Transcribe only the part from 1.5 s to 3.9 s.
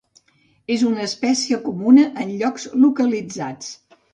comuna en llocs localitzats.